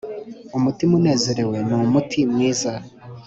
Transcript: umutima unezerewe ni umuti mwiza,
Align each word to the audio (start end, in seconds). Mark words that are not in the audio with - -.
umutima 0.57 0.93
unezerewe 0.99 1.57
ni 1.67 1.73
umuti 1.81 2.19
mwiza, 2.31 2.73